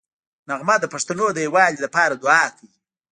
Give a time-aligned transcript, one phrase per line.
[0.49, 2.71] نغمه د پښتنو د یووالي لپاره دوعا کوي